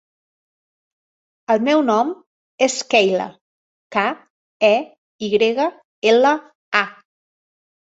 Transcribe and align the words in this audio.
El 1.55 1.61
meu 1.67 1.83
nom 1.89 2.13
és 2.69 2.79
Keyla: 2.95 3.29
ca, 3.97 4.07
e, 4.73 4.75
i 5.29 5.33
grega, 5.37 5.71
ela, 6.17 6.35
a. 6.83 6.85